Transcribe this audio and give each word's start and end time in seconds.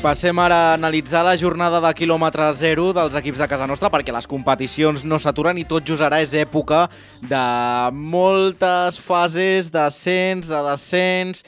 Passem 0.00 0.38
ara 0.40 0.56
a 0.56 0.74
analitzar 0.78 1.20
la 1.20 1.34
jornada 1.36 1.76
de 1.84 1.88
quilòmetre 1.92 2.46
zero 2.56 2.86
dels 2.96 3.12
equips 3.18 3.36
de 3.42 3.46
casa 3.52 3.66
nostra 3.68 3.90
perquè 3.92 4.14
les 4.16 4.24
competicions 4.24 5.02
no 5.04 5.18
s'aturen 5.20 5.58
i 5.60 5.66
tot 5.68 5.84
just 5.84 6.00
ara 6.00 6.22
és 6.24 6.32
època 6.32 6.86
de 7.20 7.40
moltes 7.92 8.96
fases 8.96 9.68
d'ascens, 9.68 10.48
de 10.48 10.60
descens, 10.70 11.44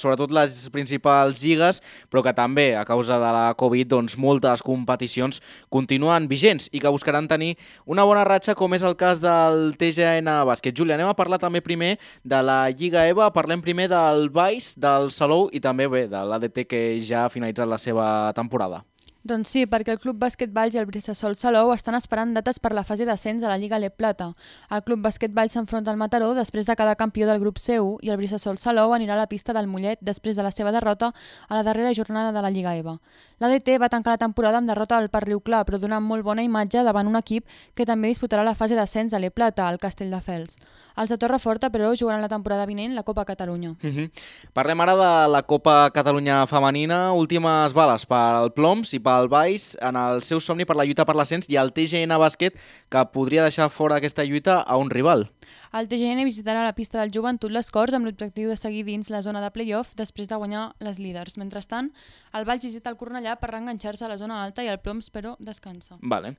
sobretot 0.00 0.32
les 0.32 0.62
principals 0.72 1.42
lligues, 1.44 1.82
però 2.08 2.22
que 2.24 2.32
també 2.36 2.70
a 2.76 2.86
causa 2.88 3.18
de 3.20 3.32
la 3.36 3.52
Covid 3.60 3.92
doncs, 3.92 4.16
moltes 4.16 4.64
competicions 4.64 5.42
continuen 5.68 6.24
vigents 6.28 6.70
i 6.72 6.80
que 6.80 6.92
buscaran 6.92 7.28
tenir 7.28 7.58
una 7.84 8.04
bona 8.08 8.24
ratxa 8.24 8.56
com 8.56 8.72
és 8.76 8.84
el 8.84 8.96
cas 8.96 9.20
del 9.20 9.76
TGN 9.76 10.40
Bàsquet. 10.48 10.72
Júlia, 10.72 10.96
anem 10.96 11.12
a 11.12 11.16
parlar 11.16 11.40
també 11.40 11.60
primer 11.60 11.98
de 12.24 12.40
la 12.40 12.62
Lliga 12.72 13.04
EVA, 13.12 13.28
parlem 13.36 13.60
primer 13.60 13.90
del 13.92 14.30
Baix, 14.32 14.72
del 14.80 15.12
Salou 15.12 15.50
i 15.52 15.60
també 15.60 15.88
bé 15.88 16.06
de 16.08 16.24
l'ADT 16.24 16.64
que 16.64 16.82
ja 17.04 17.26
ha 17.26 17.32
finalitzat 17.32 17.68
la 17.68 17.76
seva 17.76 17.89
seva 17.90 18.30
temporada. 18.38 18.84
Doncs 19.22 19.50
sí, 19.52 19.66
perquè 19.68 19.92
el 19.92 19.98
Club 20.00 20.16
Bàsquet 20.16 20.48
Valls 20.56 20.72
i 20.72 20.78
el 20.80 20.86
Brissasol 20.88 21.34
Salou 21.36 21.74
estan 21.74 21.96
esperant 21.98 22.30
dates 22.32 22.56
per 22.58 22.70
la 22.72 22.86
fase 22.88 23.04
d'ascens 23.04 23.42
a 23.44 23.50
la 23.50 23.58
Lliga 23.60 23.78
Le 23.78 23.90
Plata. 23.92 24.30
El 24.72 24.80
Club 24.86 25.02
Bàsquet 25.04 25.34
Valls 25.36 25.52
s'enfronta 25.52 25.92
al 25.92 25.98
Mataró 26.00 26.30
després 26.32 26.64
de 26.64 26.76
cada 26.76 26.94
campió 26.96 27.28
del 27.28 27.40
grup 27.42 27.60
C1 27.60 27.98
i 28.00 28.08
el 28.08 28.16
Brissasol 28.16 28.56
Salou 28.56 28.94
anirà 28.96 29.18
a 29.18 29.20
la 29.20 29.28
pista 29.28 29.52
del 29.52 29.68
Mollet 29.68 30.00
després 30.00 30.40
de 30.40 30.46
la 30.46 30.50
seva 30.50 30.72
derrota 30.72 31.12
a 31.48 31.58
la 31.58 31.62
darrera 31.62 31.92
jornada 31.92 32.32
de 32.32 32.40
la 32.40 32.48
Lliga 32.48 32.72
EVA. 32.78 32.96
L'ADT 33.40 33.76
va 33.80 33.88
tancar 33.92 34.16
la 34.16 34.24
temporada 34.24 34.56
amb 34.56 34.68
derrota 34.68 34.96
al 34.96 35.10
Parriu 35.12 35.40
Clar, 35.44 35.66
però 35.68 35.76
donant 35.80 36.04
molt 36.04 36.24
bona 36.24 36.42
imatge 36.44 36.80
davant 36.84 37.08
un 37.08 37.16
equip 37.20 37.44
que 37.76 37.84
també 37.84 38.08
disputarà 38.08 38.44
la 38.44 38.56
fase 38.56 38.76
d'ascens 38.76 39.12
a 39.12 39.20
Le 39.20 39.30
Plata, 39.30 39.68
al 39.68 39.78
Castelldefels. 39.80 40.56
Els 41.00 41.08
de 41.08 41.16
Torreforta, 41.16 41.70
però, 41.72 41.94
jugaran 41.96 42.20
la 42.20 42.28
temporada 42.28 42.66
vinent 42.68 42.94
la 42.94 43.02
Copa 43.02 43.24
Catalunya. 43.24 43.70
Uh 43.70 43.86
mhm. 43.86 43.96
-huh. 43.96 44.10
Parlem 44.52 44.80
ara 44.80 44.94
de 44.96 45.28
la 45.32 45.42
Copa 45.42 45.90
Catalunya 45.90 46.46
femenina. 46.46 47.12
Últimes 47.12 47.72
bales 47.72 48.04
pel 48.04 48.52
Ploms 48.52 48.92
i 48.92 48.98
pel 49.10 49.30
Baix 49.30 49.72
en 49.82 49.98
el 49.98 50.22
seu 50.26 50.40
somni 50.42 50.66
per 50.68 50.76
la 50.78 50.86
lluita 50.86 51.06
per 51.08 51.16
l'ascens 51.18 51.48
i 51.50 51.58
el 51.60 51.72
TGN 51.74 52.18
Bàsquet 52.22 52.58
que 52.92 53.06
podria 53.14 53.46
deixar 53.46 53.70
fora 53.72 53.98
aquesta 53.98 54.26
lluita 54.26 54.60
a 54.60 54.78
un 54.78 54.90
rival. 54.92 55.26
El 55.70 55.86
TGN 55.86 56.24
visitarà 56.26 56.64
la 56.66 56.72
pista 56.74 56.98
del 56.98 57.12
Joventut 57.14 57.52
les 57.54 57.68
Corts 57.70 57.94
amb 57.94 58.08
l'objectiu 58.08 58.48
de 58.50 58.56
seguir 58.58 58.80
dins 58.88 59.06
la 59.06 59.20
zona 59.22 59.38
de 59.38 59.52
play-off 59.54 59.92
després 59.94 60.26
de 60.26 60.34
guanyar 60.34 60.64
les 60.82 60.98
líders. 60.98 61.36
Mentrestant, 61.38 61.92
el 62.34 62.46
Valls 62.48 62.64
visita 62.66 62.90
el 62.90 62.96
Cornellà 62.98 63.36
per 63.38 63.52
reenganxar-se 63.52 64.02
a 64.02 64.08
la 64.10 64.16
zona 64.18 64.40
alta 64.42 64.64
i 64.66 64.70
el 64.72 64.80
Ploms, 64.82 65.12
però, 65.14 65.36
descansa. 65.38 65.94
Vale. 66.02 66.32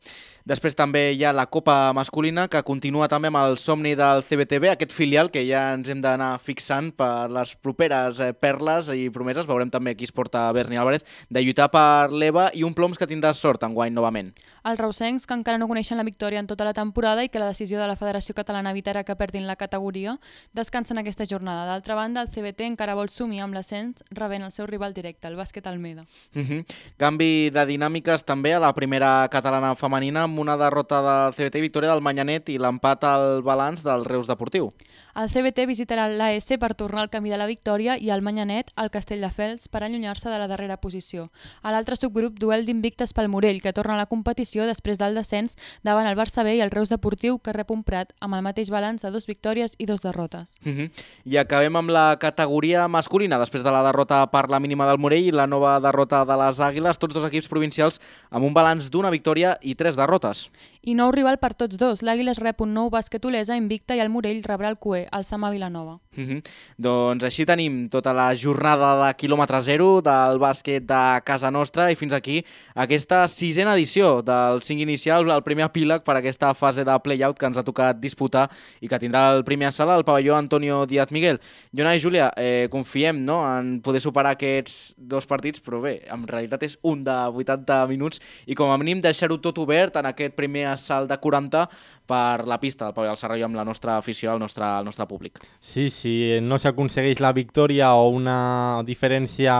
Després 0.43 0.75
també 0.75 1.13
hi 1.13 1.23
ha 1.23 1.31
la 1.31 1.45
Copa 1.47 1.93
masculina 1.95 2.49
que 2.51 2.59
continua 2.67 3.07
també 3.07 3.31
amb 3.31 3.39
el 3.39 3.55
somni 3.55 3.93
del 3.95 4.19
CBT 4.27 4.49
TV, 4.51 4.73
aquest 4.73 4.91
filial 4.91 5.31
que 5.31 5.45
ja 5.47 5.63
ens 5.77 5.88
hem 5.88 6.03
d'anar 6.03 6.33
fixant 6.43 6.91
per 6.91 7.31
les 7.31 7.55
properes 7.55 8.19
eh, 8.19 8.33
perles 8.35 8.91
i 8.91 9.07
promeses. 9.16 9.47
Veurem 9.47 9.71
també 9.71 9.95
qui 9.95 10.09
es 10.09 10.11
porta 10.11 10.43
Berni 10.51 10.75
Álvarez 10.75 11.07
de 11.29 11.45
lluitar 11.45 11.69
per 11.71 12.11
l'EVA 12.11 12.49
i 12.51 12.66
un 12.67 12.75
ploms 12.75 12.99
que 12.99 13.07
tindrà 13.07 13.31
sort 13.31 13.63
en 13.63 13.79
guany 13.79 13.95
novament. 13.95 14.33
Els 14.67 14.79
reusencs, 14.79 15.23
que 15.25 15.39
encara 15.39 15.57
no 15.57 15.71
coneixen 15.71 15.97
la 15.97 16.03
victòria 16.03 16.43
en 16.43 16.51
tota 16.51 16.67
la 16.67 16.75
temporada 16.75 17.23
i 17.23 17.31
que 17.31 17.39
la 17.39 17.47
decisió 17.49 17.79
de 17.79 17.88
la 17.88 17.95
Federació 17.95 18.35
Catalana 18.35 18.75
evitarà 18.75 19.05
que 19.07 19.16
perdin 19.22 19.45
la 19.45 19.58
categoria, 19.59 20.17
descansen 20.58 20.97
aquesta 20.97 21.27
jornada. 21.30 21.67
D'altra 21.69 21.95
banda, 22.00 22.25
el 22.25 22.31
CBT 22.33 22.66
encara 22.72 22.97
vol 22.97 23.14
sumir 23.14 23.44
amb 23.45 23.53
l'ascens 23.53 24.02
rebent 24.09 24.47
el 24.47 24.53
seu 24.55 24.66
rival 24.69 24.95
directe, 24.97 25.30
el 25.30 25.38
bàsquet 25.38 25.69
Almeda. 25.69 26.08
Uh 26.33 26.39
mhm. 26.39 26.50
-huh. 26.50 26.66
Canvi 26.97 27.52
de 27.52 27.66
dinàmiques 27.66 28.25
també 28.25 28.53
a 28.53 28.59
la 28.59 28.73
primera 28.73 29.28
catalana 29.30 29.75
femenina 29.75 30.23
amb 30.23 30.39
una 30.39 30.58
derrota 30.58 31.02
del 31.02 31.33
CBT 31.33 31.55
i 31.59 31.61
victòria 31.61 31.91
del 31.91 32.02
Manyanet 32.02 32.50
i 32.50 32.58
l'empat 32.58 33.03
al 33.03 33.44
balanç 33.44 33.83
del 33.83 34.05
Reus 34.05 34.28
Deportiu. 34.28 34.69
El 35.13 35.30
CBT 35.30 35.66
visitarà 35.67 36.08
l'AS 36.08 36.47
per 36.59 36.73
tornar 36.73 37.02
al 37.02 37.09
camí 37.09 37.30
de 37.30 37.38
la 37.38 37.45
victòria 37.45 37.97
i 38.00 38.09
el 38.09 38.22
Manyanet 38.22 38.72
al 38.75 38.90
Castelldefels 38.90 39.68
per 39.68 39.84
allunyar-se 39.84 40.29
de 40.29 40.40
la 40.40 40.47
darrera 40.47 40.78
posició. 40.78 41.28
A 41.62 41.72
l'altre 41.72 41.95
subgrup, 41.95 42.40
duel 42.40 42.66
d'invictes 42.66 43.13
pel 43.13 43.28
Morell, 43.28 43.62
que 43.62 43.74
torna 43.74 43.95
a 43.95 43.97
la 43.97 44.06
competició 44.06 44.66
després 44.66 44.97
del 44.97 45.16
descens 45.16 45.57
davant 45.84 46.07
el 46.07 46.18
Barça 46.18 46.45
B 46.47 46.56
i 46.56 46.62
el 46.62 46.72
Reus 46.72 46.90
Deportiu, 46.90 47.40
que 47.40 47.53
rep 47.53 47.72
un 47.72 47.84
Prat 47.84 48.13
amb 48.19 48.35
el 48.35 48.45
mateix 48.45 48.72
balanç 48.72 49.03
de 49.03 49.10
dos 49.11 49.27
victòries 49.27 49.75
i 49.77 49.85
dos 49.85 50.01
derrotes. 50.01 50.57
Uh 50.66 50.72
-huh. 50.72 50.91
I 51.25 51.38
acabem 51.38 51.75
amb 51.75 51.89
la 51.89 52.17
categoria 52.19 52.88
masculina, 52.88 53.39
després 53.39 53.63
de 53.63 53.72
la 53.72 53.83
derrota 53.83 54.25
per 54.31 54.49
la 54.49 54.59
mínima 54.59 54.88
del 54.88 54.97
Morell 54.97 55.27
i 55.27 55.31
la 55.31 55.47
nova 55.47 55.79
derrota 55.79 56.25
de 56.25 56.38
les 56.38 56.59
Àguiles, 56.59 56.97
tots 56.97 57.13
dos 57.13 57.23
equips 57.23 57.47
provincials 57.47 58.00
amb 58.29 58.45
un 58.45 58.53
balanç 58.53 58.89
d'una 58.89 59.09
victòria 59.09 59.57
i 59.61 59.75
tres 59.75 59.95
derrotes. 59.95 60.50
I 60.81 60.95
nou 60.95 61.11
rival 61.11 61.38
per 61.38 61.53
tots 61.53 61.77
dos. 61.77 62.01
L'Àguiles 62.01 62.39
rep 62.41 62.61
un 62.61 62.73
nou 62.73 62.89
bàsquet 62.89 63.23
Olesa 63.25 63.55
invicta 63.55 63.94
i 63.95 64.00
el 64.00 64.09
Morell 64.09 64.41
rebrà 64.41 64.67
el 64.67 64.79
Cué 64.81 65.07
al 65.11 65.25
Sama 65.25 65.51
Vilanova. 65.51 66.00
Uh 66.17 66.23
-huh. 66.23 66.44
Doncs 66.77 67.23
així 67.23 67.45
tenim 67.45 67.88
tota 67.88 68.13
la 68.13 68.33
jornada 68.35 69.05
de 69.05 69.13
quilòmetre 69.13 69.61
zero 69.61 70.01
del 70.01 70.39
bàsquet 70.39 70.81
de 70.81 71.21
casa 71.23 71.51
nostra 71.51 71.91
i 71.91 71.95
fins 71.95 72.13
aquí 72.13 72.44
aquesta 72.75 73.27
sisena 73.27 73.75
edició 73.75 74.21
del 74.21 74.61
5 74.61 74.81
inicial, 74.81 75.29
el 75.29 75.44
primer 75.44 75.66
epíleg 75.66 76.03
per 76.03 76.17
aquesta 76.17 76.53
fase 76.53 76.83
de 76.83 77.00
play-out 77.00 77.38
que 77.38 77.45
ens 77.45 77.57
ha 77.57 77.63
tocat 77.63 78.00
disputar 78.00 78.50
i 78.81 78.88
que 78.88 78.95
tindrà 79.01 79.25
el 79.35 79.44
primer 79.47 79.72
sala 79.73 79.95
al 79.97 80.06
pavelló 80.07 80.38
Antonio 80.38 80.85
Díaz 80.85 81.12
Miguel. 81.12 81.41
Jona 81.75 81.95
i 81.97 82.01
Júlia, 82.03 82.31
eh, 82.38 82.67
confiem 82.72 83.23
no, 83.25 83.41
en 83.57 83.79
poder 83.84 84.01
superar 84.01 84.35
aquests 84.38 84.94
dos 84.97 85.28
partits, 85.28 85.62
però 85.63 85.81
bé, 85.84 85.97
en 86.13 86.28
realitat 86.29 86.63
és 86.67 86.78
un 86.88 87.03
de 87.03 87.17
80 87.41 87.81
minuts 87.89 88.22
i 88.45 88.56
com 88.56 88.72
a 88.72 88.79
mínim 88.79 89.01
deixar-ho 89.01 89.39
tot 89.41 89.59
obert 89.62 89.97
en 90.00 90.09
aquest 90.12 90.38
primer 90.38 90.67
assalt 90.72 91.09
de 91.12 91.17
40 91.17 91.67
per 92.07 92.47
la 92.47 92.59
pista 92.62 92.85
del 92.85 92.95
Pau 92.95 93.07
del 93.07 93.19
Serrallo 93.19 93.47
amb 93.47 93.59
la 93.59 93.66
nostra 93.67 93.97
afició, 93.97 94.34
el 94.34 94.39
nostre, 94.39 94.66
el 94.66 94.85
nostre 94.85 95.07
públic. 95.07 95.41
Sí, 95.59 95.89
si 95.89 96.16
no 96.41 96.59
s'aconsegueix 96.59 97.22
la 97.23 97.33
victòria 97.33 97.94
o 97.95 98.09
una 98.12 98.83
diferència 98.88 99.56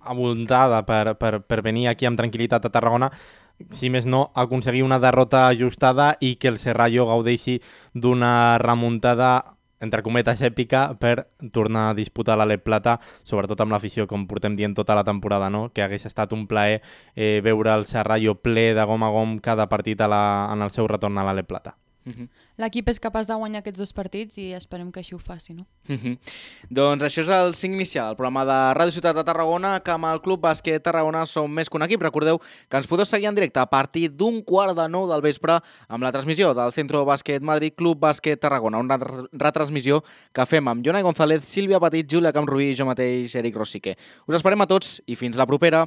abundada 0.00 0.80
per, 0.86 1.16
per, 1.20 1.40
per 1.44 1.60
venir 1.62 1.88
aquí 1.90 2.08
amb 2.08 2.18
tranquil·litat 2.18 2.66
a 2.66 2.72
Tarragona, 2.72 3.10
si 3.70 3.90
més 3.92 4.06
no, 4.06 4.30
aconseguir 4.34 4.82
una 4.82 5.00
derrota 5.02 5.46
ajustada 5.48 6.14
i 6.20 6.36
que 6.36 6.48
el 6.48 6.58
Serrallo 6.58 7.06
gaudeixi 7.06 7.60
d'una 7.94 8.58
remuntada 8.58 9.56
entre 9.80 10.02
cometes, 10.04 10.42
èpica 10.44 10.82
per 11.00 11.26
tornar 11.52 11.88
a 11.90 11.94
disputar 11.96 12.36
l'Ale 12.36 12.58
Plata, 12.60 12.98
sobretot 13.24 13.62
amb 13.64 13.72
l'afició, 13.72 14.06
com 14.06 14.26
portem 14.28 14.56
dient 14.56 14.76
tota 14.76 14.94
la 14.94 15.06
temporada, 15.08 15.48
no? 15.50 15.70
que 15.72 15.82
hagués 15.82 16.04
estat 16.06 16.34
un 16.36 16.46
plaer 16.46 16.82
eh, 17.16 17.40
veure 17.44 17.72
el 17.74 17.86
Serrallo 17.88 18.36
ple 18.44 18.70
de 18.76 18.84
gom 18.84 19.02
a 19.02 19.12
gom 19.14 19.38
cada 19.40 19.70
partit 19.72 20.00
a 20.00 20.10
la, 20.12 20.24
en 20.52 20.62
el 20.62 20.74
seu 20.76 20.88
retorn 20.88 21.18
a 21.18 21.24
l'Ale 21.24 21.48
Plata. 21.48 21.78
-huh. 22.12 22.28
L'equip 22.58 22.88
és 22.88 23.00
capaç 23.00 23.26
de 23.26 23.34
guanyar 23.34 23.60
aquests 23.60 23.78
dos 23.78 23.92
partits 23.92 24.38
i 24.38 24.52
esperem 24.52 24.90
que 24.92 25.00
així 25.00 25.14
ho 25.14 25.18
faci, 25.18 25.54
no? 25.54 25.66
Uh 25.88 25.96
-huh. 25.96 26.18
Doncs 26.70 27.02
això 27.02 27.20
és 27.20 27.28
el 27.28 27.54
5 27.54 27.74
inicial, 27.74 28.10
el 28.10 28.16
programa 28.16 28.44
de 28.44 28.74
Ràdio 28.78 28.92
Ciutat 28.92 29.16
de 29.16 29.24
Tarragona, 29.24 29.80
que 29.80 29.90
amb 29.90 30.04
el 30.04 30.20
Club 30.20 30.40
Bàsquet 30.40 30.82
Tarragona 30.82 31.26
som 31.26 31.50
més 31.50 31.68
que 31.68 31.76
un 31.76 31.82
equip. 31.82 32.02
Recordeu 32.02 32.38
que 32.68 32.76
ens 32.76 32.86
podeu 32.86 33.04
seguir 33.04 33.28
en 33.28 33.34
directe 33.34 33.60
a 33.60 33.66
partir 33.66 34.08
d'un 34.10 34.42
quart 34.42 34.76
de 34.76 34.88
nou 34.88 35.08
del 35.08 35.20
vespre 35.20 35.60
amb 35.88 36.02
la 36.02 36.12
transmissió 36.12 36.54
del 36.54 36.72
Centro 36.72 37.04
Bàsquet 37.04 37.40
Madrid 37.42 37.74
Club 37.74 37.98
Bàsquet 37.98 38.38
Tarragona, 38.38 38.78
una 38.78 38.98
retransmissió 39.32 40.02
que 40.32 40.46
fem 40.46 40.66
amb 40.68 40.84
Jonai 40.84 41.02
González, 41.02 41.44
Sílvia 41.44 41.80
Petit, 41.80 42.10
Júlia 42.10 42.32
Camrubí 42.32 42.70
i 42.70 42.76
jo 42.76 42.86
mateix, 42.86 43.34
Eric 43.34 43.56
Rosique. 43.56 43.96
Us 44.26 44.34
esperem 44.34 44.60
a 44.60 44.66
tots 44.66 45.02
i 45.06 45.16
fins 45.16 45.36
la 45.36 45.46
propera. 45.46 45.86